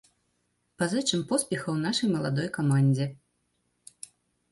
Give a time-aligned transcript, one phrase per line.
[0.81, 3.07] Пазычым поспехаў нашай маладой камандзе.